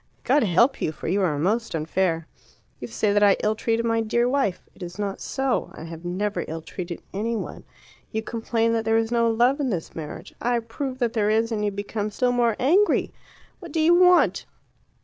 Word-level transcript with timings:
God 0.23 0.41
help 0.41 0.81
you, 0.81 0.91
for 0.91 1.07
you 1.07 1.21
are 1.21 1.37
most 1.37 1.75
unfair. 1.75 2.27
You 2.79 2.87
say 2.87 3.13
that 3.13 3.21
I 3.21 3.37
ill 3.43 3.53
treated 3.53 3.85
my 3.85 4.01
dear 4.01 4.27
wife. 4.27 4.67
It 4.73 4.81
is 4.81 4.97
not 4.97 5.21
so. 5.21 5.69
I 5.75 5.83
have 5.83 6.03
never 6.03 6.43
ill 6.47 6.63
treated 6.63 7.03
any 7.13 7.35
one. 7.35 7.65
You 8.11 8.23
complain 8.23 8.73
that 8.73 8.83
there 8.83 8.97
is 8.97 9.11
no 9.11 9.29
love 9.29 9.59
in 9.59 9.69
this 9.69 9.93
marriage. 9.93 10.33
I 10.41 10.57
prove 10.57 10.97
that 10.97 11.13
there 11.13 11.29
is, 11.29 11.51
and 11.51 11.63
you 11.63 11.69
become 11.69 12.09
still 12.09 12.31
more 12.31 12.55
angry. 12.57 13.13
What 13.59 13.71
do 13.71 13.79
you 13.79 13.93
want? 13.93 14.47